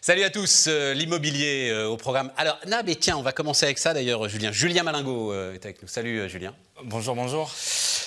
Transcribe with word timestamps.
Salut 0.00 0.22
à 0.22 0.30
tous, 0.30 0.66
euh, 0.68 0.94
l'immobilier 0.94 1.70
euh, 1.70 1.86
au 1.86 1.96
programme. 1.96 2.30
Alors, 2.36 2.58
non, 2.68 2.80
mais 2.86 2.94
tiens, 2.94 3.16
on 3.16 3.22
va 3.22 3.32
commencer 3.32 3.64
avec 3.66 3.78
ça 3.78 3.92
d'ailleurs, 3.92 4.28
Julien. 4.28 4.52
Julien 4.52 4.82
Malingot 4.84 5.32
euh, 5.32 5.54
est 5.54 5.64
avec 5.64 5.82
nous. 5.82 5.88
Salut, 5.88 6.28
Julien. 6.28 6.54
Bonjour, 6.84 7.14
bonjour. 7.14 7.52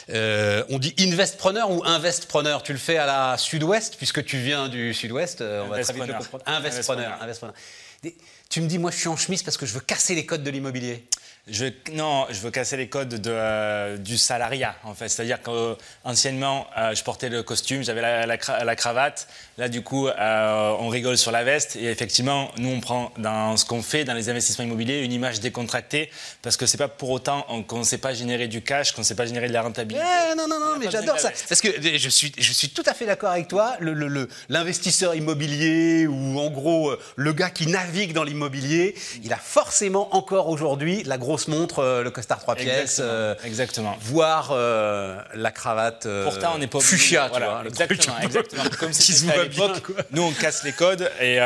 On 0.09 0.79
dit 0.79 0.95
investpreneur 0.99 1.69
ou 1.69 1.83
investpreneur? 1.85 2.63
Tu 2.63 2.71
le 2.71 2.79
fais 2.79 2.97
à 2.97 3.05
la 3.05 3.37
sud-ouest, 3.37 3.95
puisque 3.97 4.23
tu 4.23 4.37
viens 4.37 4.67
du 4.69 4.93
sud-ouest. 4.93 5.41
on 5.41 5.67
va 5.67 5.79
très 5.83 5.93
vite 5.93 6.03
le 6.07 6.13
Investpreneur. 6.13 6.17
comprendre. 6.19 6.43
Investpreneur. 6.47 7.21
investpreneur. 7.21 7.55
Des- 8.03 8.15
Tu 8.49 8.61
me 8.61 8.67
dis, 8.67 8.77
moi, 8.79 8.91
je 8.91 8.97
suis 8.97 9.07
en 9.07 9.15
chemise 9.17 9.43
parce 9.43 9.57
que 9.57 9.65
je 9.65 9.73
veux 9.73 9.79
casser 9.79 10.15
les 10.15 10.25
codes 10.25 10.43
de 10.43 10.49
l'immobilier. 10.49 11.05
Je, 11.47 11.65
non, 11.93 12.27
je 12.29 12.39
veux 12.39 12.51
casser 12.51 12.77
les 12.77 12.87
codes 12.87 13.09
de, 13.09 13.31
euh, 13.33 13.97
du 13.97 14.15
salariat, 14.15 14.75
en 14.83 14.93
fait. 14.93 15.09
C'est-à-dire 15.09 15.39
qu'anciennement, 15.41 16.67
je 16.93 17.01
portais 17.03 17.29
le 17.29 17.41
costume, 17.41 17.83
j'avais 17.83 17.99
la, 18.01 18.25
la 18.27 18.37
cra- 18.37 18.63
la 18.63 18.75
cravate. 18.75 19.27
Là, 19.57 19.67
du 19.67 19.81
coup, 19.81 20.07
euh, 20.07 20.75
on 20.79 20.87
rigole 20.87 21.17
sur 21.17 21.31
la 21.31 21.43
veste. 21.43 21.75
Et 21.75 21.85
effectivement, 21.85 22.51
nous, 22.57 22.69
on 22.69 22.79
prend 22.79 23.11
dans 23.17 23.57
ce 23.57 23.65
qu'on 23.65 23.81
fait, 23.81 24.03
dans 24.05 24.13
les 24.13 24.29
investissements 24.29 24.65
immobiliers, 24.65 24.99
une 25.03 25.11
image 25.11 25.39
décontractée. 25.39 26.11
Parce 26.43 26.57
que 26.57 26.67
c'est 26.67 26.77
pas 26.77 26.87
pour 26.87 27.09
autant 27.09 27.43
on- 27.49 27.63
qu'on 27.63 27.79
ne 27.79 27.83
sait 27.83 27.97
pas 27.97 28.13
générer 28.13 28.47
du 28.47 28.61
cash, 28.61 28.91
qu'on 28.91 29.01
ne 29.01 29.05
sait 29.05 29.15
pas 29.15 29.25
générer 29.25 29.47
de 29.47 29.53
la 29.53 29.63
rentabilité. 29.63 30.05
Eh, 30.31 30.35
non, 30.35 30.47
non, 30.47 30.59
non, 30.59 30.77
mais 30.79 30.91
j'adore 30.91 31.19
ça. 31.19 31.31
Parce 31.49 31.59
que 31.59 31.67
euh, 31.69 31.97
je 31.97 32.09
suis, 32.09 32.31
je 32.37 32.53
suis 32.53 32.69
tout 32.69 32.83
à 32.85 32.93
fait 32.93 33.07
d'accord 33.07 33.31
avec 33.31 33.47
toi. 33.47 33.75
Le- 33.79 33.93
le- 33.93 34.07
le- 34.07 34.29
L'investisseur 34.49 35.15
immobilier 35.15 36.05
ou 36.07 36.39
en 36.39 36.51
gros 36.51 36.91
euh, 36.91 36.99
le 37.15 37.33
gars 37.33 37.49
qui 37.49 37.65
navigue 37.67 38.13
dans 38.13 38.23
l'immobilier, 38.23 38.93
il 39.23 39.33
a 39.33 39.37
forcément 39.37 40.15
encore 40.15 40.47
aujourd'hui 40.47 41.01
la 41.03 41.17
grosse 41.17 41.30
montre, 41.47 41.79
euh, 41.79 42.03
le 42.03 42.11
costard 42.11 42.39
trois 42.39 42.55
pièces, 42.55 43.01
Exactement. 43.43 43.91
euh, 43.91 44.01
voire 44.01 44.49
euh, 44.51 45.19
la 45.33 45.51
cravate 45.51 46.07
Pourtant, 46.23 46.53
on 46.55 46.57
n'est 46.57 46.67
pas 46.67 46.79
fuchsia, 46.79 47.29
tu 47.33 47.39
vois. 47.39 47.61
le 47.63 47.69
exactement, 47.69 48.15
exactement. 48.21 48.63
Comme 48.79 48.93
c'était 48.93 49.31
à 49.31 49.43
l'époque. 49.43 49.83
Nous, 50.11 50.21
on 50.21 50.31
casse 50.31 50.63
les 50.63 50.71
codes 50.71 51.09
et 51.21 51.39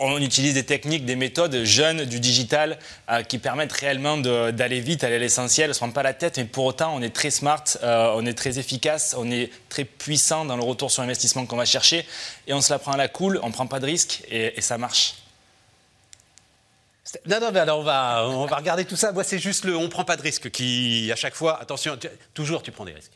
on 0.00 0.18
utilise 0.18 0.54
des 0.54 0.64
techniques, 0.64 1.04
des 1.04 1.16
méthodes 1.16 1.64
jeunes 1.64 2.04
du 2.04 2.20
digital 2.20 2.78
qui 3.28 3.38
permettent 3.38 3.72
réellement 3.72 4.16
d'aller 4.18 4.80
vite, 4.80 5.04
aller 5.04 5.16
à 5.16 5.18
l'essentiel, 5.18 5.70
on 5.70 5.72
se 5.74 5.78
prend 5.78 5.90
pas 5.90 6.02
la 6.02 6.14
tête, 6.14 6.38
mais 6.38 6.44
pour 6.44 6.64
autant, 6.64 6.94
on 6.94 7.02
est 7.02 7.14
très 7.14 7.30
smart, 7.30 7.64
on 7.82 8.24
est 8.26 8.34
très 8.34 8.58
efficace, 8.58 9.14
on 9.18 9.30
est 9.30 9.50
très 9.68 9.84
puissant 9.84 10.44
dans 10.44 10.56
le 10.56 10.62
retour 10.62 10.90
sur 10.90 11.02
investissement 11.02 11.46
qu'on 11.46 11.56
va 11.56 11.64
chercher 11.64 12.06
et 12.46 12.52
on 12.52 12.60
se 12.60 12.72
la 12.72 12.78
prend 12.78 12.92
à 12.92 12.96
la 12.96 13.08
cool, 13.08 13.40
on 13.42 13.50
prend 13.50 13.66
pas 13.66 13.80
de 13.80 13.86
risques 13.86 14.22
et, 14.30 14.58
et 14.58 14.60
ça 14.60 14.78
marche. 14.78 15.14
Non, 17.26 17.40
non, 17.40 17.50
mais 17.52 17.60
alors 17.60 17.80
on 17.80 17.82
va, 17.82 18.24
on 18.28 18.46
va 18.46 18.56
regarder 18.56 18.84
tout 18.84 18.96
ça. 18.96 19.12
Moi, 19.12 19.24
c'est 19.24 19.38
juste 19.38 19.64
le 19.64 19.76
on 19.76 19.88
prend 19.88 20.04
pas 20.04 20.16
de 20.16 20.22
risque 20.22 20.50
qui, 20.50 21.10
à 21.12 21.16
chaque 21.16 21.34
fois, 21.34 21.60
attention, 21.60 21.96
tu- 21.96 22.08
toujours 22.32 22.62
tu 22.62 22.70
prends 22.70 22.84
des 22.84 22.92
risques. 22.92 23.12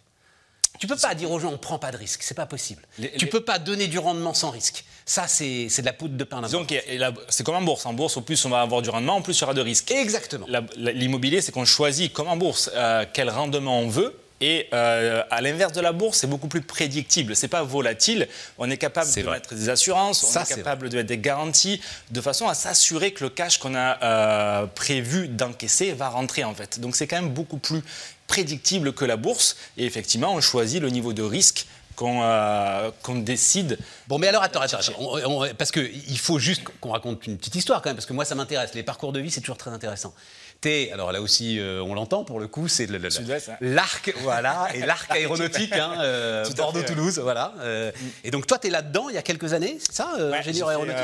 Tu 0.78 0.86
peux 0.86 0.96
pas 0.96 1.14
dire 1.14 1.30
aux 1.30 1.38
gens 1.38 1.52
on 1.52 1.56
prend 1.56 1.78
pas 1.78 1.90
de 1.90 1.96
risque, 1.96 2.22
c'est 2.22 2.34
pas 2.34 2.44
possible. 2.44 2.82
Les- 2.98 3.10
tu 3.12 3.24
les- 3.24 3.30
peux 3.30 3.40
pas 3.40 3.58
donner 3.58 3.86
du 3.86 3.98
rendement 3.98 4.34
sans 4.34 4.50
risque. 4.50 4.84
Ça, 5.06 5.26
c'est 5.28 5.68
c'est 5.70 5.80
de 5.80 5.86
la 5.86 5.94
poudre 5.94 6.16
de 6.16 6.24
pain. 6.24 6.42
La- 6.42 7.12
c'est 7.30 7.44
comme 7.44 7.54
en 7.54 7.62
bourse. 7.62 7.86
En 7.86 7.94
bourse, 7.94 8.16
au 8.18 8.20
plus 8.20 8.44
on 8.44 8.50
va 8.50 8.60
avoir 8.60 8.82
du 8.82 8.90
rendement, 8.90 9.16
au 9.16 9.20
plus 9.22 9.38
il 9.38 9.40
y 9.40 9.44
aura 9.44 9.54
de 9.54 9.60
risques. 9.62 9.90
Exactement. 9.92 10.46
L'immobilier, 10.76 11.40
c'est 11.40 11.52
qu'on 11.52 11.64
choisit, 11.64 12.12
comme 12.12 12.28
en 12.28 12.36
bourse, 12.36 12.70
euh, 12.74 13.06
quel 13.12 13.30
rendement 13.30 13.78
on 13.80 13.88
veut. 13.88 14.14
Et 14.42 14.68
euh, 14.74 15.22
à 15.30 15.40
l'inverse 15.40 15.72
de 15.72 15.80
la 15.80 15.92
bourse, 15.92 16.18
c'est 16.18 16.26
beaucoup 16.26 16.48
plus 16.48 16.60
prédictible. 16.60 17.34
C'est 17.34 17.48
pas 17.48 17.62
volatile. 17.62 18.28
On 18.58 18.70
est 18.70 18.76
capable 18.76 19.06
de 19.22 19.22
vrai. 19.22 19.36
mettre 19.38 19.54
des 19.54 19.68
assurances, 19.70 20.22
on 20.24 20.28
est 20.28 20.32
capable 20.56 20.88
de 20.90 20.96
mettre 20.96 21.08
des 21.08 21.16
garanties, 21.18 21.80
de 22.10 22.20
façon 22.20 22.46
à 22.46 22.52
s'assurer 22.54 23.12
que 23.12 23.24
le 23.24 23.30
cash 23.30 23.58
qu'on 23.58 23.74
a 23.74 24.02
euh, 24.02 24.66
prévu 24.66 25.28
d'encaisser 25.28 25.92
va 25.92 26.10
rentrer 26.10 26.44
en 26.44 26.54
fait. 26.54 26.80
Donc 26.80 26.96
c'est 26.96 27.06
quand 27.06 27.16
même 27.20 27.32
beaucoup 27.32 27.56
plus 27.58 27.82
prédictible 28.26 28.92
que 28.92 29.04
la 29.06 29.16
bourse. 29.16 29.56
Et 29.78 29.86
effectivement, 29.86 30.34
on 30.34 30.40
choisit 30.42 30.82
le 30.82 30.90
niveau 30.90 31.12
de 31.14 31.22
risque 31.22 31.66
qu'on 31.94 32.20
euh, 32.22 32.90
décide. 33.14 33.78
Bon, 34.06 34.18
mais 34.18 34.28
alors 34.28 34.42
attends, 34.42 34.60
attends, 34.60 34.76
attends. 34.76 34.92
On- 34.98 35.44
on- 35.44 35.54
parce 35.54 35.70
qu'il 35.70 36.18
faut 36.18 36.38
juste 36.38 36.62
qu'on 36.82 36.90
raconte 36.90 37.26
une 37.26 37.38
petite 37.38 37.54
histoire 37.54 37.80
quand 37.80 37.88
même, 37.88 37.96
parce 37.96 38.04
que 38.04 38.12
moi 38.12 38.26
ça 38.26 38.34
m'intéresse. 38.34 38.74
Les 38.74 38.82
parcours 38.82 39.12
de 39.14 39.20
vie, 39.20 39.30
c'est 39.30 39.40
toujours 39.40 39.56
très 39.56 39.70
intéressant. 39.70 40.12
T'es, 40.60 40.90
alors 40.92 41.12
là 41.12 41.20
aussi, 41.20 41.58
euh, 41.60 41.82
on 41.82 41.94
l'entend 41.94 42.24
pour 42.24 42.40
le 42.40 42.48
coup, 42.48 42.66
c'est 42.66 42.88
hein. 42.90 43.56
l'arc, 43.60 44.12
voilà, 44.22 44.68
et 44.74 44.80
l'arc 44.86 45.10
aéronautique, 45.10 45.74
hein, 45.74 45.92
euh, 46.00 46.44
Bordeaux-Toulouse, 46.56 47.18
voilà. 47.22 47.52
euh, 47.60 47.92
et 48.24 48.30
donc 48.30 48.46
toi, 48.46 48.58
t'es 48.58 48.70
là-dedans 48.70 49.08
il 49.10 49.14
y 49.14 49.18
a 49.18 49.22
quelques 49.22 49.52
années, 49.52 49.76
c'est 49.78 49.92
ça, 49.92 50.14
euh, 50.18 50.30
Ouais, 50.32 50.38
ingénieur 50.38 50.68
aéronautique? 50.68 50.98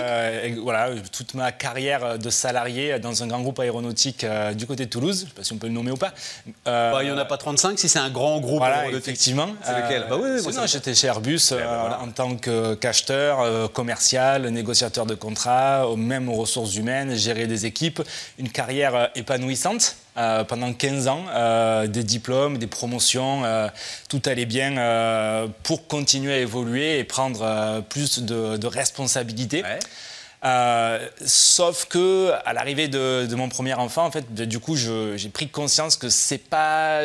et 0.45 0.53
voilà, 0.55 0.91
toute 1.13 1.35
ma 1.35 1.53
carrière 1.53 2.19
de 2.19 2.31
salarié 2.31 2.99
dans 2.99 3.23
un 3.23 3.27
grand 3.27 3.41
groupe 3.43 3.61
aéronautique 3.61 4.25
du 4.55 4.67
côté 4.67 4.87
de 4.87 4.91
Toulouse. 4.91 5.21
Je 5.21 5.25
ne 5.25 5.29
sais 5.29 5.35
pas 5.35 5.45
si 5.45 5.53
on 5.53 5.59
peut 5.59 5.67
le 5.69 5.73
nommer 5.75 5.91
ou 5.91 5.97
pas. 5.97 6.13
Bah, 6.65 6.99
Il 7.03 7.07
n'y 7.07 7.13
en 7.13 7.19
a 7.19 7.25
pas 7.25 7.37
35 7.37 7.79
si 7.79 7.89
c'est 7.89 7.99
un 7.99 8.11
grand 8.11 8.41
groupe 8.41 8.59
Voilà, 8.59 8.79
aéronautique. 8.81 9.03
effectivement. 9.09 9.49
C'est 9.65 9.81
lequel? 9.83 10.07
Bah 10.09 10.17
oui, 10.21 10.31
oui, 10.45 10.53
moi, 10.55 10.67
j'étais 10.67 10.95
chez 10.95 11.07
Airbus 11.09 11.39
euh, 11.53 11.59
ben, 11.59 11.81
voilà. 11.81 12.01
en 12.01 12.11
tant 12.11 12.37
que 12.37 12.75
qu'acheteur, 12.75 13.41
euh, 13.41 13.69
commercial, 13.69 14.47
négociateur 14.49 15.07
de 15.07 15.15
contrats, 15.15 15.87
même 15.97 16.29
aux 16.29 16.35
ressources 16.35 16.75
humaines, 16.77 17.15
gérer 17.15 17.47
des 17.47 17.67
équipes. 17.67 18.03
Une 18.39 18.51
carrière 18.51 18.95
euh, 18.95 19.07
épanouissante. 19.53 19.97
euh, 20.19 20.45
pendant 20.45 20.75
15 20.75 21.09
ans, 21.09 21.25
euh, 21.31 21.87
des 21.87 22.05
diplômes, 22.05 22.59
des 22.59 22.67
promotions, 22.67 23.45
euh, 23.45 23.69
tout 24.11 24.21
allait 24.27 24.45
bien 24.45 24.75
pour 25.63 25.87
continuer 25.87 26.35
à 26.35 26.39
évoluer 26.39 26.99
et 26.99 27.05
prendre 27.05 27.83
plus 27.89 28.19
de, 28.19 28.59
de 28.59 28.67
responsabilités. 28.67 29.63
Ouais. 29.63 29.79
Sauf 31.25 31.87
que 31.87 32.33
à 32.45 32.53
l'arrivée 32.53 32.89
de, 32.89 33.27
de 33.27 33.35
mon 33.37 33.49
premier 33.49 33.73
enfant, 33.75 34.05
en 34.05 34.11
fait, 34.11 34.35
du 34.35 34.59
coup, 34.59 34.77
j'ai 34.77 35.29
pris 35.33 35.49
conscience 35.49 35.97
que 35.97 36.11
c'est 36.11 36.37
pas 36.37 37.05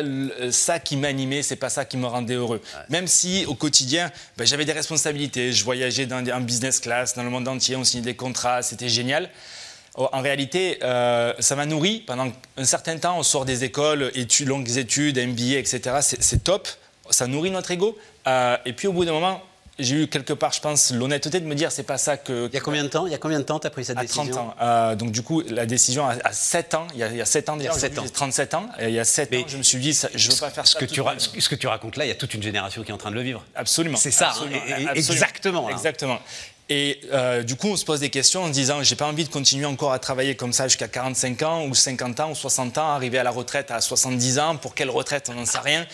ça 0.50 0.78
qui 0.78 0.96
m'animait, 0.96 1.42
c'est 1.42 1.56
pas 1.56 1.70
ça 1.70 1.84
qui 1.86 1.96
me 1.96 2.06
rendait 2.06 2.34
heureux. 2.34 2.60
Même 2.90 3.06
si 3.06 3.46
au 3.46 3.54
quotidien, 3.54 4.10
ben, 4.36 4.46
j'avais 4.46 4.64
des 4.66 4.72
responsabilités, 4.72 5.52
je 5.52 5.64
voyageais 5.64 6.04
dans 6.04 6.22
en 6.28 6.40
business 6.40 6.78
class 6.80 7.14
dans 7.14 7.22
le 7.22 7.30
monde 7.30 7.48
entier, 7.48 7.76
on 7.76 7.84
signait 7.84 8.02
des 8.02 8.16
contrats, 8.16 8.60
c'était 8.62 8.88
génial. 8.90 9.30
Oh, 10.00 10.08
En 10.12 10.20
réalité, 10.22 10.78
euh, 10.84 11.34
ça 11.40 11.56
m'a 11.56 11.66
nourri 11.66 12.04
pendant 12.06 12.30
un 12.56 12.64
certain 12.64 12.96
temps. 12.98 13.18
On 13.18 13.22
sort 13.24 13.44
des 13.44 13.64
écoles, 13.64 14.12
études, 14.14 14.46
longues 14.48 14.76
études, 14.76 15.18
MBA, 15.18 15.58
etc. 15.58 15.80
C'est 16.00 16.44
top. 16.44 16.68
Ça 17.10 17.26
nourrit 17.26 17.50
notre 17.50 17.70
ego. 17.72 17.98
Euh, 18.28 18.56
et 18.64 18.72
puis 18.74 18.86
au 18.86 18.92
bout 18.92 19.04
d'un 19.04 19.12
moment, 19.12 19.42
j'ai 19.80 19.94
eu 20.02 20.06
quelque 20.08 20.32
part, 20.32 20.52
je 20.52 20.60
pense, 20.60 20.92
l'honnêteté 20.92 21.40
de 21.40 21.46
me 21.46 21.54
dire 21.54 21.72
c'est 21.72 21.82
pas 21.84 21.98
ça 21.98 22.16
que 22.16 22.48
Il 22.50 22.54
y 22.54 22.56
a 22.56 22.60
combien 22.60 22.82
de 22.84 22.88
temps 22.88 23.06
Il 23.06 23.12
y 23.12 23.14
a 23.14 23.18
combien 23.18 23.38
de 23.38 23.44
temps 23.44 23.58
t'as 23.58 23.70
pris 23.70 23.84
cette 23.84 23.96
à 23.98 24.02
décision? 24.02 24.24
30 24.30 24.36
ans. 24.38 24.54
Euh, 24.60 24.94
donc 24.94 25.10
du 25.12 25.22
coup, 25.22 25.40
la 25.48 25.66
décision 25.66 26.06
à, 26.06 26.14
à 26.24 26.32
7 26.32 26.74
ans, 26.74 26.86
il 26.94 27.00
y 27.00 27.02
a, 27.02 27.08
il 27.08 27.16
y 27.16 27.20
a 27.20 27.24
7 27.24 27.48
ans 27.48 27.56
déjà, 27.56 27.72
sept 27.72 27.92
aujourd'hui, 27.92 28.00
ans. 28.00 28.02
j'ai 28.06 28.12
37 28.12 28.54
ans, 28.54 28.66
et 28.80 28.88
il 28.88 28.94
y 28.94 28.98
a 29.00 29.04
7 29.04 29.30
Mais 29.30 29.38
ans, 29.38 29.44
je 29.48 29.56
me 29.56 29.62
suis 29.62 29.78
dit, 29.78 29.94
ça- 29.94 30.08
je 30.14 30.30
veux 30.30 30.36
pas 30.36 30.50
faire 30.50 30.66
ce 30.66 30.74
ça. 30.74 30.78
que, 30.80 30.84
tu 30.84 31.00
ce 31.40 31.48
que 31.48 31.54
tu 31.54 31.66
racontes 31.68 31.96
là, 31.96 32.04
il 32.04 32.08
y 32.08 32.12
a 32.12 32.16
toute 32.16 32.34
une 32.34 32.42
génération 32.42 32.82
qui 32.82 32.90
est 32.90 32.94
en 32.94 32.98
train 32.98 33.10
de 33.10 33.14
le 33.16 33.22
vivre. 33.22 33.44
Absolument. 33.54 33.96
C'est 33.96 34.10
ça, 34.10 34.26
hein, 34.26 34.30
absolument, 34.32 34.56
et- 34.56 34.68
et- 34.70 34.72
absolument. 34.88 34.94
exactement, 35.12 35.68
là. 35.68 35.74
Exactement. 35.74 36.18
Et 36.70 37.00
euh, 37.12 37.42
du 37.42 37.56
coup, 37.56 37.68
on 37.68 37.76
se 37.76 37.84
pose 37.84 38.00
des 38.00 38.10
questions 38.10 38.42
en 38.42 38.48
se 38.48 38.52
disant, 38.52 38.82
j'ai 38.82 38.94
pas 38.94 39.06
envie 39.06 39.24
de 39.24 39.30
continuer 39.30 39.64
encore 39.64 39.92
à 39.92 39.98
travailler 39.98 40.34
comme 40.34 40.52
ça 40.52 40.68
jusqu'à 40.68 40.88
45 40.88 41.42
ans, 41.42 41.64
ou 41.64 41.74
50 41.74 42.20
ans, 42.20 42.30
ou 42.30 42.34
60 42.34 42.76
ans, 42.76 42.88
arriver 42.90 43.18
à 43.18 43.22
la 43.22 43.30
retraite 43.30 43.70
à 43.70 43.80
70 43.80 44.38
ans. 44.38 44.56
Pour 44.56 44.74
quelle 44.74 44.90
retraite 44.90 45.30
On 45.30 45.34
n'en 45.34 45.46
sait 45.46 45.60
rien. 45.60 45.86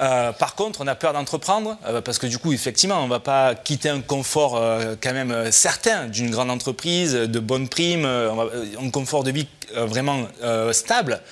Euh, 0.00 0.32
par 0.32 0.56
contre, 0.56 0.82
on 0.82 0.86
a 0.86 0.94
peur 0.94 1.14
d'entreprendre, 1.14 1.78
euh, 1.86 2.02
parce 2.02 2.18
que 2.18 2.26
du 2.26 2.36
coup, 2.36 2.52
effectivement, 2.52 3.02
on 3.02 3.08
va 3.08 3.20
pas 3.20 3.54
quitter 3.54 3.88
un 3.88 4.02
confort 4.02 4.56
euh, 4.56 4.94
quand 5.02 5.14
même 5.14 5.30
euh, 5.30 5.50
certain 5.50 6.06
d'une 6.06 6.30
grande 6.30 6.50
entreprise, 6.50 7.14
de 7.14 7.40
bonnes 7.40 7.68
primes, 7.68 8.04
un 8.04 8.90
confort 8.90 9.24
de 9.24 9.30
vie 9.30 9.46
vraiment 9.74 10.26
stable. 10.72 11.22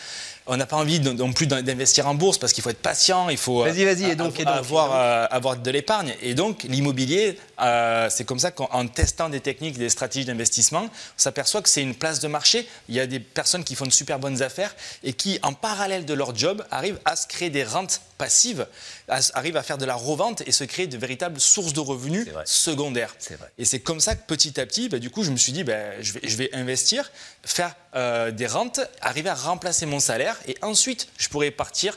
On 0.50 0.56
n'a 0.56 0.66
pas 0.66 0.76
envie 0.76 0.98
non 0.98 1.32
plus 1.32 1.46
d'in- 1.46 1.62
d'investir 1.62 2.08
en 2.08 2.14
bourse 2.14 2.38
parce 2.38 2.52
qu'il 2.52 2.64
faut 2.64 2.70
être 2.70 2.80
patient, 2.82 3.28
il 3.28 3.36
faut 3.36 3.62
euh, 3.62 3.70
Vas-y, 3.70 3.84
vas-y, 3.84 4.10
et 4.10 4.14
donc, 4.16 4.40
et 4.40 4.44
donc, 4.44 4.54
avoir, 4.54 4.86
et 4.86 4.88
donc 4.88 4.96
euh, 4.96 5.26
avoir 5.30 5.56
de 5.58 5.70
l'épargne. 5.70 6.14
Et 6.22 6.34
donc, 6.34 6.62
l'immobilier, 6.64 7.38
euh, 7.60 8.08
c'est 8.10 8.24
comme 8.24 8.38
ça 8.38 8.50
qu'en 8.50 8.86
testant 8.88 9.28
des 9.28 9.40
techniques, 9.40 9.76
des 9.78 9.90
stratégies 9.90 10.24
d'investissement, 10.24 10.84
on 10.84 10.90
s'aperçoit 11.18 11.60
que 11.62 11.68
c'est 11.68 11.82
une 11.82 11.94
place 11.94 12.20
de 12.20 12.28
marché. 12.28 12.66
Il 12.88 12.94
y 12.94 13.00
a 13.00 13.06
des 13.06 13.20
personnes 13.20 13.62
qui 13.62 13.74
font 13.74 13.86
de 13.86 13.92
super 13.92 14.18
bonnes 14.18 14.42
affaires 14.42 14.74
et 15.04 15.12
qui, 15.12 15.38
en 15.42 15.52
parallèle 15.52 16.04
de 16.06 16.14
leur 16.14 16.34
job, 16.34 16.64
arrivent 16.70 16.98
à 17.04 17.14
se 17.14 17.26
créer 17.26 17.50
des 17.50 17.64
rentes 17.64 18.00
passives, 18.18 18.66
à- 19.08 19.20
arrivent 19.34 19.56
à 19.56 19.62
faire 19.62 19.78
de 19.78 19.84
la 19.84 19.94
revente 19.94 20.42
et 20.46 20.52
se 20.52 20.64
créer 20.64 20.86
de 20.86 20.98
véritables 20.98 21.40
sources 21.40 21.72
de 21.72 21.80
revenus 21.80 22.26
secondaires. 22.44 23.14
Et 23.56 23.64
c'est 23.64 23.80
comme 23.80 24.00
ça 24.00 24.14
que 24.16 24.26
petit 24.26 24.60
à 24.60 24.66
petit, 24.66 24.88
bah, 24.88 24.98
du 24.98 25.08
coup, 25.10 25.22
je 25.22 25.30
me 25.30 25.36
suis 25.36 25.52
dit, 25.52 25.64
bah, 25.64 26.00
je, 26.02 26.12
vais, 26.12 26.20
je 26.24 26.36
vais 26.36 26.50
investir, 26.54 27.10
faire 27.44 27.74
euh, 27.94 28.30
des 28.30 28.46
rentes, 28.46 28.80
arriver 29.00 29.30
à 29.30 29.34
remplacer 29.34 29.86
mon 29.86 30.00
salaire, 30.00 30.36
et 30.46 30.56
ensuite, 30.62 31.08
je 31.16 31.28
pourrais 31.28 31.50
partir 31.50 31.96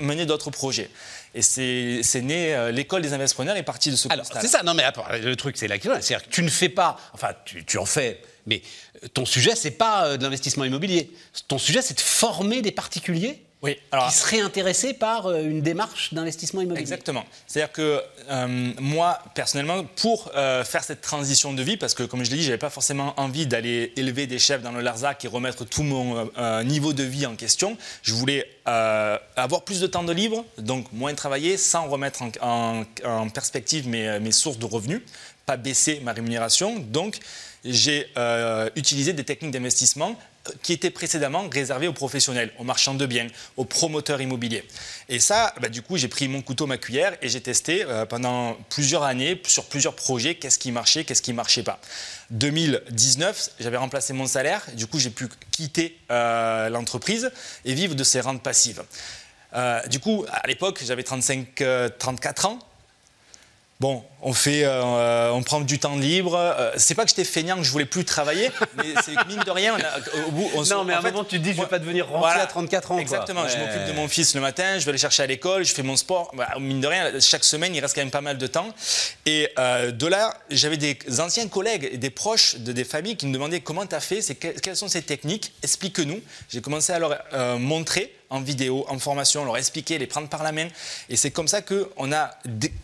mener 0.00 0.26
d'autres 0.26 0.50
projets. 0.50 0.90
Et 1.34 1.42
c'est 1.42 2.20
né, 2.22 2.54
euh, 2.54 2.72
l'école 2.72 3.02
des 3.02 3.12
investisseurs 3.12 3.56
est 3.56 3.62
partie 3.62 3.90
de 3.90 3.96
ce 3.96 4.08
Alors, 4.10 4.26
c'est 4.40 4.48
ça, 4.48 4.62
non 4.64 4.74
mais 4.74 4.82
attends, 4.82 5.04
le 5.22 5.36
truc 5.36 5.56
c'est 5.56 5.68
la 5.68 5.78
question, 5.78 5.94
c'est-à-dire 6.02 6.26
que 6.26 6.32
tu 6.32 6.42
ne 6.42 6.48
fais 6.48 6.68
pas, 6.68 6.98
enfin 7.14 7.32
tu, 7.44 7.64
tu 7.64 7.78
en 7.78 7.86
fais, 7.86 8.20
mais 8.46 8.62
euh, 9.04 9.08
ton 9.14 9.24
sujet 9.24 9.54
c'est 9.54 9.70
pas 9.70 10.16
de 10.16 10.22
l'investissement 10.24 10.64
immobilier, 10.64 11.08
ton 11.46 11.58
sujet 11.58 11.82
c'est 11.82 11.94
de 11.94 12.00
former 12.00 12.62
des 12.62 12.72
particuliers 12.72 13.44
Oui, 13.62 13.76
alors 13.92 14.08
qui 14.08 14.14
seraient 14.14 14.40
intéressés 14.40 14.94
par 14.94 15.26
euh, 15.26 15.42
une 15.42 15.60
démarche 15.60 16.14
d'investissement 16.14 16.62
immobilier. 16.62 16.80
Exactement. 16.80 17.26
C'est-à-dire 17.46 17.72
que 17.72 18.02
euh, 18.30 18.72
moi, 18.80 19.18
personnellement, 19.34 19.84
pour 19.96 20.30
euh, 20.34 20.64
faire 20.64 20.82
cette 20.82 21.02
transition 21.02 21.52
de 21.52 21.62
vie, 21.62 21.76
parce 21.76 21.92
que 21.92 22.02
comme 22.02 22.24
je 22.24 22.30
l'ai 22.30 22.38
dit, 22.38 22.42
je 22.42 22.48
n'avais 22.48 22.58
pas 22.58 22.70
forcément 22.70 23.12
envie 23.20 23.46
d'aller 23.46 23.92
élever 23.96 24.26
des 24.26 24.38
chefs 24.38 24.62
dans 24.62 24.72
le 24.72 24.80
Larzac 24.80 25.24
et 25.26 25.28
remettre 25.28 25.66
tout 25.66 25.82
mon 25.82 26.30
euh, 26.38 26.62
niveau 26.64 26.94
de 26.94 27.02
vie 27.02 27.26
en 27.26 27.36
question, 27.36 27.76
je 28.02 28.14
voulais 28.14 28.46
avoir 28.66 29.64
plus 29.64 29.80
de 29.80 29.86
temps 29.86 30.04
de 30.04 30.12
libre, 30.12 30.44
donc 30.58 30.92
moins 30.92 31.14
travailler, 31.14 31.56
sans 31.56 31.88
remettre 31.88 32.22
en, 32.40 32.84
perspective 33.32 33.88
mes, 33.88 34.18
mes, 34.20 34.32
sources 34.32 34.58
de 34.58 34.66
revenus, 34.66 35.02
pas 35.46 35.56
baisser 35.56 36.00
ma 36.02 36.12
rémunération. 36.12 36.78
Donc, 36.78 37.18
j'ai 37.64 38.06
utilisé 38.76 39.12
des 39.12 39.24
techniques 39.24 39.52
d'investissement 39.52 40.16
qui 40.62 40.72
était 40.72 40.90
précédemment 40.90 41.48
réservé 41.48 41.86
aux 41.86 41.92
professionnels, 41.92 42.50
aux 42.58 42.64
marchands 42.64 42.94
de 42.94 43.06
biens, 43.06 43.26
aux 43.56 43.64
promoteurs 43.64 44.20
immobiliers. 44.20 44.64
Et 45.08 45.20
ça, 45.20 45.54
bah, 45.60 45.68
du 45.68 45.82
coup, 45.82 45.96
j'ai 45.96 46.08
pris 46.08 46.28
mon 46.28 46.42
couteau, 46.42 46.66
ma 46.66 46.78
cuillère 46.78 47.16
et 47.22 47.28
j'ai 47.28 47.40
testé 47.40 47.84
euh, 47.84 48.06
pendant 48.06 48.54
plusieurs 48.70 49.02
années, 49.02 49.40
sur 49.46 49.64
plusieurs 49.66 49.94
projets, 49.94 50.34
qu'est-ce 50.36 50.58
qui 50.58 50.72
marchait, 50.72 51.04
qu'est-ce 51.04 51.22
qui 51.22 51.32
ne 51.32 51.36
marchait 51.36 51.62
pas. 51.62 51.78
2019, 52.30 53.50
j'avais 53.60 53.76
remplacé 53.76 54.12
mon 54.12 54.26
salaire, 54.26 54.64
du 54.74 54.86
coup, 54.86 54.98
j'ai 54.98 55.10
pu 55.10 55.28
quitter 55.50 55.98
euh, 56.10 56.68
l'entreprise 56.68 57.30
et 57.64 57.74
vivre 57.74 57.94
de 57.94 58.04
ces 58.04 58.20
rentes 58.20 58.42
passives. 58.42 58.82
Euh, 59.54 59.84
du 59.88 59.98
coup, 59.98 60.24
à 60.30 60.46
l'époque, 60.46 60.80
j'avais 60.84 61.02
35, 61.02 61.62
34 61.98 62.46
ans. 62.46 62.58
Bon, 63.80 64.04
on 64.20 64.34
fait, 64.34 64.64
euh, 64.64 65.32
on 65.32 65.42
prend 65.42 65.62
du 65.62 65.78
temps 65.78 65.96
libre. 65.96 66.34
Euh, 66.36 66.70
c'est 66.76 66.94
pas 66.94 67.04
que 67.04 67.08
j'étais 67.08 67.24
feignant, 67.24 67.56
que 67.56 67.62
je 67.62 67.70
voulais 67.70 67.86
plus 67.86 68.04
travailler, 68.04 68.50
mais 68.76 68.92
c'est 69.02 69.14
mine 69.26 69.42
de 69.42 69.50
rien. 69.50 69.74
au 70.28 70.30
bout, 70.32 70.50
on 70.54 70.64
non, 70.64 70.84
mais 70.84 70.92
à 70.92 70.98
un 70.98 71.00
moment, 71.00 71.24
tu 71.24 71.38
te 71.38 71.42
dis, 71.42 71.54
je 71.54 71.62
vais 71.62 71.66
pas 71.66 71.78
devenir 71.78 72.06
rentier 72.06 72.42
à 72.42 72.46
34 72.46 72.92
ans. 72.92 72.98
Exactement. 72.98 73.48
Je 73.48 73.56
m'occupe 73.56 73.86
de 73.86 73.92
mon 73.92 74.06
fils 74.06 74.34
le 74.34 74.42
matin, 74.42 74.78
je 74.78 74.84
vais 74.84 74.90
aller 74.90 74.98
chercher 74.98 75.22
à 75.22 75.26
l'école, 75.26 75.64
je 75.64 75.72
fais 75.72 75.82
mon 75.82 75.96
sport. 75.96 76.30
Bah, 76.36 76.48
mine 76.60 76.82
de 76.82 76.86
rien, 76.86 77.10
chaque 77.20 77.42
semaine, 77.42 77.74
il 77.74 77.80
reste 77.80 77.94
quand 77.94 78.02
même 78.02 78.10
pas 78.10 78.20
mal 78.20 78.36
de 78.36 78.46
temps. 78.46 78.68
Et 79.24 79.48
euh, 79.58 79.92
de 79.92 80.06
là, 80.06 80.34
j'avais 80.50 80.76
des 80.76 80.98
anciens 81.18 81.48
collègues 81.48 81.88
et 81.90 81.96
des 81.96 82.10
proches 82.10 82.56
de 82.56 82.72
des 82.72 82.84
familles 82.84 83.16
qui 83.16 83.26
me 83.26 83.32
demandaient 83.32 83.60
comment 83.60 83.86
tu 83.86 83.94
as 83.94 84.00
fait, 84.00 84.20
quelles 84.34 84.76
sont 84.76 84.88
ces 84.88 85.02
techniques, 85.02 85.54
explique-nous. 85.62 86.20
J'ai 86.50 86.60
commencé 86.60 86.92
à 86.92 86.98
leur 86.98 87.16
montrer 87.58 88.14
en 88.30 88.40
vidéo, 88.40 88.84
en 88.88 88.98
formation, 88.98 89.44
leur 89.44 89.56
expliquer, 89.56 89.98
les 89.98 90.06
prendre 90.06 90.28
par 90.28 90.42
la 90.42 90.52
main. 90.52 90.68
Et 91.08 91.16
c'est 91.16 91.30
comme 91.30 91.48
ça 91.48 91.62
qu'on 91.62 92.12
a 92.12 92.30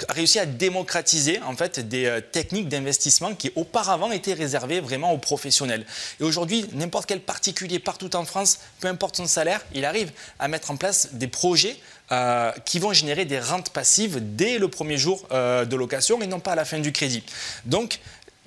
réussi 0.08 0.38
à 0.38 0.46
démocratiser 0.46 1.40
en 1.42 1.56
fait 1.56 1.88
des 1.88 2.06
euh, 2.06 2.20
techniques 2.20 2.68
d'investissement 2.68 3.34
qui 3.34 3.52
auparavant 3.54 4.10
étaient 4.10 4.34
réservées 4.34 4.80
vraiment 4.80 5.12
aux 5.12 5.18
professionnels. 5.18 5.86
Et 6.20 6.24
aujourd'hui, 6.24 6.66
n'importe 6.72 7.06
quel 7.06 7.20
particulier 7.20 7.78
partout 7.78 8.14
en 8.16 8.24
France, 8.24 8.58
peu 8.80 8.88
importe 8.88 9.16
son 9.16 9.26
salaire, 9.26 9.64
il 9.72 9.84
arrive 9.84 10.10
à 10.38 10.48
mettre 10.48 10.70
en 10.70 10.76
place 10.76 11.10
des 11.12 11.28
projets 11.28 11.76
euh, 12.12 12.52
qui 12.64 12.78
vont 12.78 12.92
générer 12.92 13.24
des 13.24 13.40
rentes 13.40 13.70
passives 13.70 14.18
dès 14.20 14.58
le 14.58 14.68
premier 14.68 14.98
jour 14.98 15.26
euh, 15.32 15.64
de 15.64 15.76
location 15.76 16.20
et 16.22 16.26
non 16.26 16.40
pas 16.40 16.52
à 16.52 16.56
la 16.56 16.64
fin 16.64 16.78
du 16.78 16.92
crédit. 16.92 17.22
Donc, 17.64 18.00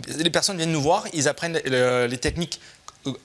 les 0.07 0.29
personnes 0.29 0.57
viennent 0.57 0.71
nous 0.71 0.81
voir, 0.81 1.05
ils 1.13 1.27
apprennent 1.27 1.59
les 1.65 2.17
techniques 2.17 2.61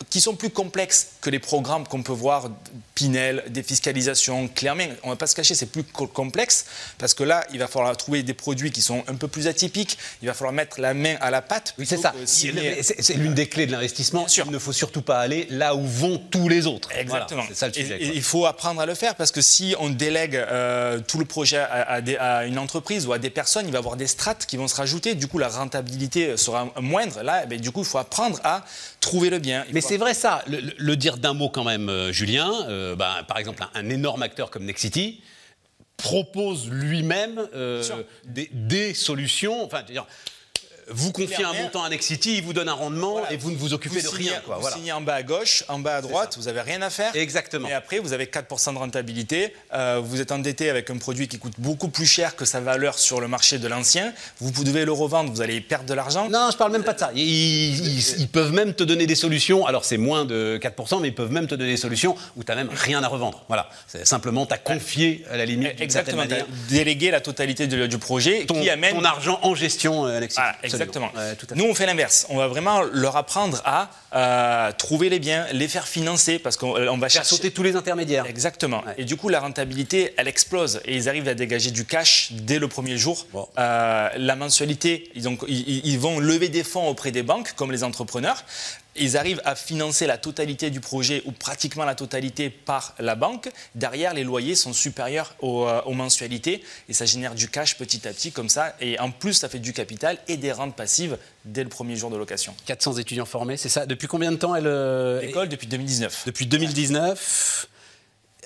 qui 0.09 0.21
sont 0.21 0.37
plus 0.37 0.51
complexes 0.51 1.09
que 1.21 1.31
les 1.31 1.41
programmes 1.41 1.87
qu'on 1.87 2.03
peut 2.03 2.13
voir, 2.13 2.49
Pinel, 2.95 3.43
défiscalisation, 3.49 4.47
Clairement, 4.49 4.85
On 5.03 5.09
ne 5.09 5.13
va 5.13 5.17
pas 5.17 5.27
se 5.27 5.35
cacher, 5.35 5.55
c'est 5.55 5.67
plus 5.67 5.83
complexe 5.83 6.67
parce 6.99 7.13
que 7.13 7.25
là, 7.25 7.45
il 7.53 7.59
va 7.59 7.67
falloir 7.67 7.97
trouver 7.97 8.23
des 8.23 8.35
produits 8.35 8.71
qui 8.71 8.83
sont 8.83 9.03
un 9.09 9.15
peu 9.15 9.27
plus 9.27 9.49
atypiques. 9.49 9.99
Il 10.23 10.29
va 10.29 10.35
falloir 10.35 10.53
mettre 10.53 10.81
la 10.81 10.95
main 10.95 11.17
à 11.21 11.31
la 11.31 11.43
pâte. 11.43 11.75
Oui, 11.79 11.87
c'est 11.87 11.97
ça. 11.97 12.15
C'est 12.25 13.15
l'une 13.15 13.35
des 13.35 13.49
clés 13.49 13.67
de 13.67 13.73
l'investissement. 13.73 14.27
Il 14.29 14.51
ne 14.51 14.59
faut 14.59 14.73
surtout 14.73 15.03
pas 15.03 15.19
aller 15.19 15.47
là 15.51 15.75
où 15.75 15.85
vont 15.85 16.19
tous 16.19 16.49
les 16.49 16.67
autres. 16.67 16.91
Exactement. 16.97 17.43
c'est 17.49 17.57
ça 17.57 17.67
le 17.67 17.73
sujet. 17.73 17.99
il 18.01 18.23
faut 18.23 18.47
apprendre 18.47 18.81
à 18.81 18.87
le 18.87 18.95
faire 18.95 19.17
parce 19.17 19.33
que 19.33 19.41
si 19.41 19.75
on 19.81 19.91
délègue 19.91 20.37
euh, 20.37 21.01
tout 21.01 21.19
le 21.19 21.25
projet 21.25 21.59
à, 21.59 22.47
une 22.47 22.59
entreprise 22.59 23.07
ou 23.07 23.13
à 23.13 23.19
des 23.19 23.31
personnes, 23.31 23.67
il 23.67 23.73
va 23.73 23.79
y 23.79 23.81
avoir 23.81 23.97
des 23.97 24.07
strates 24.07 24.47
qui 24.47 24.57
vont 24.57 24.69
se 24.69 24.77
rajouter. 24.77 25.15
Du 25.15 25.27
coup, 25.27 25.39
la 25.39 25.49
rentabilité 25.49 26.37
sera 26.37 26.73
moindre. 26.81 27.23
Là, 27.23 27.43
eh 27.45 27.47
ben, 27.47 27.61
du 27.61 27.73
coup, 27.73 27.81
il 27.81 27.87
faut 27.87 27.99
apprendre 27.99 28.39
à 28.45 28.65
trouver 29.01 29.31
le 29.31 29.39
bien. 29.39 29.64
Mais 29.73 29.81
c'est 29.81 29.97
vrai 29.97 30.15
ça. 30.15 30.45
Le, 30.47 30.95
dire 30.97 31.17
d'un 31.17 31.35
mot 31.35 31.49
quand 31.49 31.65
même, 31.65 31.89
euh, 31.89 32.13
Julien. 32.13 32.53
Euh, 32.69 32.97
bah, 32.97 33.25
par 33.27 33.39
exemple, 33.39 33.65
un, 33.75 33.89
énorme 33.89 34.23
acteur 34.23 34.51
comme 34.51 34.65
Nexity 34.65 35.23
propose 35.97 36.69
lui-même 36.71 37.49
euh, 37.55 37.83
des, 38.25 38.51
des, 38.53 38.95
solutions. 38.95 39.65
Enfin, 39.65 39.83
vous 40.91 41.13
confiez 41.13 41.45
un 41.45 41.53
montant 41.53 41.83
à 41.83 41.89
Nexity, 41.89 42.37
il 42.39 42.43
vous 42.43 42.53
donne 42.53 42.69
un 42.69 42.75
rendement 42.75 43.29
et 43.31 43.37
vous 43.37 43.51
ne 43.51 43.57
vous 43.57 43.73
occupez 43.75 44.03
de 44.03 44.09
rien. 44.09 44.41
Quoi. 44.45 44.59
Vous 44.59 44.69
signez 44.71 44.93
en 44.93 45.01
bas 45.01 45.15
à 45.15 45.23
gauche, 45.23 45.65
en 45.69 45.79
bas 45.79 45.97
à 45.97 46.03
droite, 46.03 46.37
vous 46.39 46.45
n'avez 46.45 46.61
rien 46.61 46.83
à 46.83 46.91
faire. 46.91 47.15
Exactement. 47.17 47.69
Et 47.69 47.73
après, 47.73 47.99
vous 47.99 48.13
avez 48.13 48.27
4% 48.27 48.75
de 48.75 48.79
rentabilité. 48.79 49.55
Euh, 49.73 50.01
vous 50.03 50.21
êtes 50.21 50.33
endetté 50.33 50.71
avec 50.71 50.91
un 50.91 50.97
produit 50.97 51.29
qui 51.29 51.39
coûte 51.39 51.55
beaucoup 51.59 51.89
plus 51.89 52.07
cher 52.07 52.37
que 52.37 52.45
sa 52.45 52.61
valeur 52.61 52.99
sur 52.99 53.21
le 53.21 53.29
marché 53.29 53.59
de 53.59 53.69
l'ancien. 53.69 54.13
Vous 54.41 54.65
devez 54.65 54.85
le 54.85 54.93
revendre, 54.93 55.31
vous 55.31 55.41
allez 55.41 55.61
perdre 55.61 55.87
de 55.87 55.95
l'argent. 55.95 56.29
Non, 56.29 56.49
je 56.53 56.57
parle 56.57 56.73
même 56.73 56.85
pas 56.85 56.93
de 56.93 56.99
ça. 56.99 57.11
Ils, 57.15 58.29
peuvent 58.33 58.53
même 58.53 58.75
te 58.75 58.83
donner 58.83 59.07
des 59.07 59.15
solutions. 59.15 59.67
Alors, 59.67 59.85
c'est 59.85 59.97
moins 59.97 60.25
de 60.25 60.59
4%, 60.61 61.01
mais 61.01 61.09
ils 61.09 61.15
peuvent 61.15 61.33
même 61.33 61.47
te 61.47 61.55
donner 61.55 61.71
des 61.71 61.77
solutions 61.77 62.17
où 62.37 62.45
tu 62.45 62.51
n'as 62.51 62.57
même 62.57 62.71
rien 62.73 63.03
à 63.03 63.09
revendre. 63.09 63.45
Voilà. 63.49 63.71
Simplement, 64.05 64.47
tu 64.47 64.55
as 64.55 64.59
confié 64.59 65.25
à 65.31 65.37
la 65.37 65.45
limite. 65.45 65.81
Exactement. 65.81 66.25
Délégué 66.69 67.11
la 67.11 67.21
totalité 67.21 67.67
du 67.67 67.99
projet 67.99 68.45
ton, 68.47 68.61
qui 68.61 68.71
amène. 68.71 68.95
Ton 68.95 69.05
argent 69.05 69.39
en 69.43 69.55
gestion, 69.55 70.07
euh, 70.07 70.17
Alexis. 70.17 70.41
Exactement. 70.75 71.11
Nous, 71.55 71.65
on 71.65 71.75
fait 71.75 71.87
l'inverse. 71.87 72.27
On 72.29 72.39
va 72.39 72.49
vraiment 72.49 72.83
leur 72.83 73.17
apprendre 73.17 73.61
à 73.65 73.91
euh, 74.15 74.73
trouver 74.73 75.09
les 75.09 75.19
biens, 75.19 75.47
les 75.53 75.69
faire 75.69 75.89
financer, 75.89 76.39
parce 76.39 76.57
qu'on 76.57 76.73
va 76.73 77.09
faire 77.09 77.11
chercher... 77.11 77.37
sauter 77.37 77.51
tous 77.51 77.63
les 77.63 77.77
intermédiaires. 77.77 78.27
Exactement. 78.27 78.83
Et 78.99 79.05
du 79.05 79.17
coup, 79.17 79.29
la 79.29 79.41
rentabilité, 79.41 80.15
elle 80.17 80.29
explose. 80.29 80.81
Et 80.85 80.97
ils 80.97 81.09
arrivent 81.09 81.29
à 81.29 81.35
dégager 81.35 81.71
du 81.71 81.85
cash 81.85 82.29
dès 82.33 82.59
le 82.59 82.69
premier 82.69 82.97
jour. 82.97 83.27
Euh, 83.59 84.09
la 84.17 84.37
mensualité, 84.37 85.11
ils 85.15 85.99
vont 85.99 86.19
lever 86.19 86.49
des 86.49 86.65
fonds 86.65 86.89
auprès 86.89 87.11
des 87.11 87.23
banques, 87.23 87.53
comme 87.57 87.73
les 87.73 87.85
entrepreneurs 87.85 88.45
ils 88.97 89.17
arrivent 89.17 89.41
à 89.45 89.55
financer 89.55 90.07
la 90.07 90.19
totalité 90.19 90.71
du 90.71 90.81
projet 90.81 91.23
ou 91.27 91.33
pratiquement 91.33 91.85
la 91.85 91.95
totalité 91.95 92.51
par 92.51 92.95
la 92.99 93.15
banque. 93.15 93.49
Derrière, 93.75 94.15
les 94.15 94.25
loyers 94.25 94.55
sont 94.55 94.73
supérieurs 94.73 95.35
euh, 95.43 95.83
aux, 95.83 95.93
mensualités 95.93 96.63
et 96.89 96.93
ça 96.93 97.05
génère 97.05 97.35
du 97.35 97.49
cash 97.49 97.77
petit 97.77 98.07
à 98.07 98.13
petit 98.13 98.33
comme 98.33 98.49
ça. 98.49 98.77
Et 98.81 98.99
en 98.99 99.11
plus, 99.11 99.35
ça 99.35 99.49
fait 99.49 99.59
du 99.59 99.73
capital 99.73 100.19
et 100.29 100.37
des 100.37 100.53
rentes 100.53 100.77
passives 100.77 101.19
dès 101.45 101.63
le 101.63 101.69
premier 101.69 101.97
jour 101.97 102.11
de 102.11 102.17
location. 102.17 102.55
400 102.67 102.99
étudiants 102.99 103.27
formés, 103.27 103.57
c'est 103.57 103.69
ça? 103.69 103.87
Depuis 103.87 104.09
combien 104.09 104.33
de 104.33 104.37
temps 104.37 104.55
elle... 104.55 104.67
Euh, 104.67 105.21
L'école, 105.21 105.49
depuis 105.49 105.67
2019. 105.67 106.25
Depuis 106.27 106.47
2019 106.47 107.69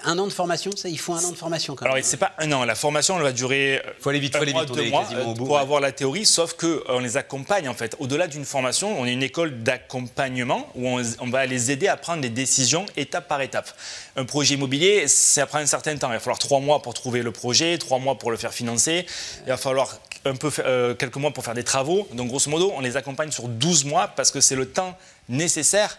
un 0.05 0.19
an 0.19 0.27
de 0.27 0.33
formation, 0.33 0.71
ça, 0.77 0.89
il 0.89 0.99
faut 0.99 1.13
un 1.13 1.25
an 1.25 1.31
de 1.31 1.37
formation 1.37 1.75
quand 1.75 1.85
même. 1.85 1.93
Alors, 1.93 2.05
c'est 2.05 2.17
pas 2.17 2.33
un 2.39 2.51
an. 2.53 2.65
La 2.65 2.75
formation, 2.75 3.17
elle 3.17 3.23
va 3.23 3.33
durer. 3.33 3.83
Faut 4.01 4.11
aller 4.11 4.19
vite, 4.19 4.37
faut 4.37 4.43
aller 4.43 4.53
vite. 4.53 4.73
Deux 4.73 4.91
mois 4.91 5.07
euh, 5.13 5.35
pour 5.35 5.59
avoir 5.59 5.81
la 5.81 5.93
théorie, 5.93 6.27
sauf 6.27 6.55
que 6.55 6.67
euh, 6.67 6.83
on 6.89 6.99
les 7.01 7.17
accompagne 7.17 7.69
en 7.69 7.75
fait. 7.75 7.97
Au-delà 7.99 8.27
d'une 8.27 8.45
formation, 8.45 8.99
on 9.01 9.07
est 9.07 9.13
une 9.13 9.23
école 9.23 9.63
d'accompagnement 9.63 10.71
où 10.75 10.89
on, 10.89 11.31
va 11.31 11.47
les 11.47 11.71
aider 11.71 11.89
à 11.89 11.97
prendre 11.97 12.23
des 12.23 12.31
décisions 12.31 12.87
étape 12.97 13.29
par 13.29 13.41
étape. 13.41 13.71
Un 14.17 14.25
projet 14.25 14.55
immobilier, 14.55 15.09
ça 15.09 15.47
prend 15.47 15.59
un 15.59 15.67
certain 15.67 15.97
temps. 15.97 16.09
Il 16.09 16.15
va 16.15 16.21
falloir 16.21 16.39
trois 16.39 16.61
mois 16.61 16.83
pour 16.83 16.95
trouver 16.95 17.23
le 17.23 17.33
projet, 17.33 17.79
trois 17.79 17.99
mois 17.99 18.19
pour 18.19 18.31
le 18.31 18.37
faire 18.37 18.53
financer. 18.53 19.07
Il 19.47 19.49
va 19.49 19.57
falloir 19.57 19.99
un 20.25 20.35
peu 20.35 20.51
euh, 20.61 20.95
quelques 20.95 21.17
mois 21.17 21.33
pour 21.33 21.45
faire 21.45 21.55
des 21.55 21.65
travaux. 21.65 22.09
Donc, 22.13 22.29
grosso 22.29 22.51
modo, 22.51 22.73
on 22.77 22.81
les 22.81 22.97
accompagne 22.97 23.31
sur 23.31 23.49
12 23.49 23.85
mois 23.85 24.09
parce 24.09 24.31
que 24.31 24.41
c'est 24.41 24.57
le 24.57 24.67
temps 24.67 24.97
nécessaire 25.29 25.99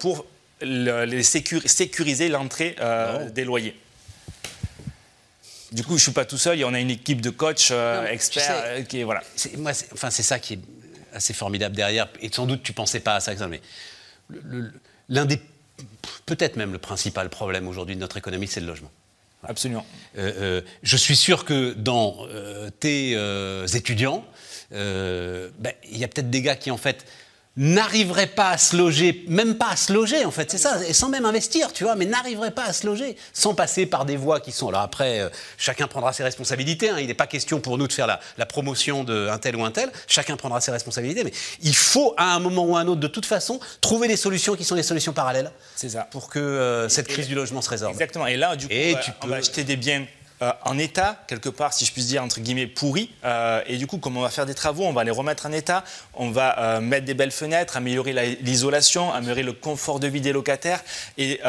pour 0.00 0.26
les 0.64 1.22
sécuriser 1.22 2.28
l'entrée 2.28 2.76
euh, 2.80 3.30
des 3.30 3.44
loyers. 3.44 3.76
Du 5.72 5.82
coup, 5.82 5.90
je 5.90 5.94
ne 5.94 6.00
suis 6.00 6.12
pas 6.12 6.26
tout 6.26 6.38
seul, 6.38 6.62
on 6.64 6.74
a 6.74 6.80
une 6.80 6.90
équipe 6.90 7.22
de 7.22 7.30
coachs 7.30 7.70
euh, 7.70 8.06
experts 8.06 8.62
euh, 8.64 8.82
qui 8.82 9.02
voilà. 9.02 9.22
Moi, 9.56 9.72
enfin, 9.92 10.10
c'est 10.10 10.22
ça 10.22 10.38
qui 10.38 10.54
est 10.54 10.60
assez 11.14 11.32
formidable 11.32 11.74
derrière. 11.74 12.08
Et 12.20 12.30
sans 12.30 12.46
doute, 12.46 12.62
tu 12.62 12.72
pensais 12.72 13.00
pas 13.00 13.16
à 13.16 13.20
ça, 13.20 13.34
mais 13.48 13.60
l'un 15.08 15.24
des, 15.24 15.40
peut-être 16.26 16.56
même 16.56 16.72
le 16.72 16.78
principal 16.78 17.30
problème 17.30 17.68
aujourd'hui 17.68 17.94
de 17.94 18.00
notre 18.00 18.18
économie, 18.18 18.46
c'est 18.46 18.60
le 18.60 18.66
logement. 18.66 18.90
Absolument. 19.44 19.84
je 20.14 20.96
suis 20.96 21.16
sûr 21.16 21.44
que 21.44 21.72
dans 21.72 22.28
tes 22.78 23.12
étudiants, 23.74 24.24
ben, 24.70 25.72
il 25.90 25.98
y 25.98 26.04
a 26.04 26.08
peut-être 26.08 26.30
des 26.30 26.42
gars 26.42 26.54
qui 26.54 26.70
en 26.70 26.76
fait 26.76 27.04
n'arriverait 27.56 28.28
pas 28.28 28.50
à 28.50 28.58
se 28.58 28.76
loger, 28.76 29.24
même 29.28 29.56
pas 29.56 29.70
à 29.70 29.76
se 29.76 29.92
loger 29.92 30.24
en 30.24 30.30
fait, 30.30 30.50
c'est 30.50 30.58
ça, 30.58 30.80
et 30.86 30.94
sans 30.94 31.10
même 31.10 31.26
investir, 31.26 31.72
tu 31.72 31.84
vois, 31.84 31.96
mais 31.96 32.06
n'arriverait 32.06 32.50
pas 32.50 32.64
à 32.64 32.72
se 32.72 32.86
loger, 32.86 33.16
sans 33.34 33.54
passer 33.54 33.84
par 33.84 34.06
des 34.06 34.16
voies 34.16 34.40
qui 34.40 34.52
sont. 34.52 34.68
Alors 34.68 34.80
après, 34.80 35.20
euh, 35.20 35.28
chacun 35.58 35.86
prendra 35.86 36.12
ses 36.14 36.22
responsabilités, 36.22 36.88
hein. 36.88 36.96
il 36.98 37.08
n'est 37.08 37.14
pas 37.14 37.26
question 37.26 37.60
pour 37.60 37.76
nous 37.76 37.86
de 37.86 37.92
faire 37.92 38.06
la, 38.06 38.46
promotion 38.46 39.04
d'un 39.04 39.38
tel 39.38 39.56
ou 39.56 39.64
un 39.64 39.70
tel, 39.70 39.90
chacun 40.06 40.36
prendra 40.36 40.60
ses 40.60 40.70
responsabilités, 40.70 41.24
mais 41.24 41.32
il 41.62 41.76
faut 41.76 42.14
à 42.16 42.34
un 42.34 42.38
moment 42.38 42.64
ou 42.64 42.76
à 42.76 42.80
un 42.80 42.88
autre, 42.88 43.00
de 43.00 43.06
toute 43.06 43.26
façon, 43.26 43.60
trouver 43.80 44.08
des 44.08 44.16
solutions 44.16 44.56
qui 44.56 44.64
sont 44.64 44.74
des 44.74 44.82
solutions 44.82 45.12
parallèles. 45.12 45.50
C'est 45.76 45.90
ça. 45.90 46.08
Pour 46.10 46.28
que 46.28 46.38
euh, 46.38 46.88
cette 46.88 47.08
crise 47.08 47.28
du 47.28 47.34
logement 47.34 47.62
se 47.62 47.70
résorbe. 47.70 47.92
Exactement, 47.92 48.26
et 48.26 48.36
là, 48.36 48.56
du 48.56 48.66
coup, 48.66 48.74
tu 48.74 49.10
on 49.22 49.26
va 49.26 49.36
acheter 49.36 49.64
des 49.64 49.76
biens 49.76 50.04
euh, 50.42 50.52
en 50.64 50.76
état, 50.76 51.22
quelque 51.28 51.48
part, 51.48 51.72
si 51.72 51.84
je 51.84 51.92
puis 51.92 52.02
dire, 52.02 52.22
entre 52.22 52.40
guillemets, 52.40 52.66
pourri. 52.66 53.10
Euh, 53.24 53.62
et 53.66 53.76
du 53.76 53.86
coup, 53.86 53.98
comme 53.98 54.16
on 54.16 54.22
va 54.22 54.30
faire 54.30 54.44
des 54.44 54.54
travaux, 54.54 54.84
on 54.84 54.92
va 54.92 55.04
les 55.04 55.12
remettre 55.12 55.46
en 55.46 55.52
état, 55.52 55.84
on 56.14 56.30
va 56.30 56.58
euh, 56.58 56.80
mettre 56.80 57.06
des 57.06 57.14
belles 57.14 57.30
fenêtres, 57.30 57.76
améliorer 57.76 58.12
l'isolation, 58.40 59.12
améliorer 59.12 59.44
le 59.44 59.52
confort 59.52 60.00
de 60.00 60.08
vie 60.08 60.20
des 60.20 60.32
locataires 60.32 60.82
et 61.16 61.40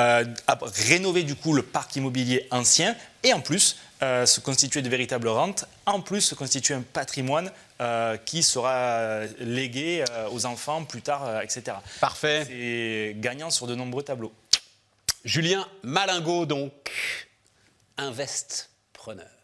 rénover 0.88 1.24
du 1.24 1.36
coup 1.36 1.54
le 1.54 1.64
parc 1.64 1.96
immobilier 1.96 2.48
ancien. 2.52 2.96
Et 3.24 3.34
en 3.34 3.40
plus, 3.42 3.78
se 4.02 4.40
constituer 4.42 4.82
de 4.82 4.90
véritables 4.90 5.28
rentes, 5.28 5.66
en 5.86 6.02
plus 6.02 6.22
se 6.22 6.36
constituer 6.36 6.74
un 6.74 6.82
patrimoine 6.82 7.52
qui 8.26 8.44
sera 8.44 9.22
légué 9.40 10.04
aux 10.32 10.46
enfants 10.46 10.84
plus 10.84 11.02
tard, 11.02 11.42
etc. 11.42 11.78
Parfait. 12.00 12.44
C'est 12.46 13.16
gagnant 13.20 13.50
sur 13.50 13.66
de 13.66 13.76
nombreux 13.76 14.04
tableaux. 14.04 14.34
Julien 15.24 15.66
Malingot, 15.84 16.46
donc, 16.46 16.92
investpreneur. 19.04 19.43